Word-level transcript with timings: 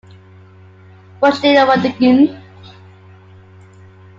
Buch 1.19 1.39
der 1.43 1.67
Wendungen. 1.67 2.35